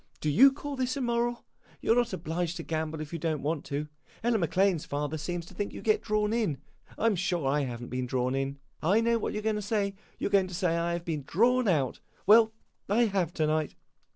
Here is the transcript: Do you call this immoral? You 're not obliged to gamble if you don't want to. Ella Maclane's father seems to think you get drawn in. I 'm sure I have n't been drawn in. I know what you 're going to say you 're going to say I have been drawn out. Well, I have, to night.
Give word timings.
Do 0.19 0.31
you 0.31 0.51
call 0.51 0.75
this 0.75 0.97
immoral? 0.97 1.45
You 1.79 1.91
're 1.91 1.95
not 1.95 2.11
obliged 2.11 2.57
to 2.57 2.63
gamble 2.63 3.01
if 3.01 3.13
you 3.13 3.19
don't 3.19 3.43
want 3.43 3.63
to. 3.65 3.87
Ella 4.23 4.39
Maclane's 4.39 4.83
father 4.83 5.15
seems 5.15 5.45
to 5.45 5.53
think 5.53 5.71
you 5.73 5.81
get 5.83 6.01
drawn 6.01 6.33
in. 6.33 6.57
I 6.97 7.05
'm 7.05 7.15
sure 7.15 7.47
I 7.47 7.65
have 7.65 7.83
n't 7.83 7.91
been 7.91 8.07
drawn 8.07 8.33
in. 8.33 8.57
I 8.81 8.99
know 9.01 9.19
what 9.19 9.33
you 9.33 9.37
're 9.41 9.45
going 9.45 9.57
to 9.57 9.61
say 9.61 9.93
you 10.17 10.25
're 10.27 10.31
going 10.31 10.47
to 10.47 10.55
say 10.55 10.75
I 10.75 10.93
have 10.93 11.05
been 11.05 11.21
drawn 11.27 11.67
out. 11.67 11.99
Well, 12.25 12.51
I 12.89 13.05
have, 13.05 13.31
to 13.35 13.45
night. 13.45 13.75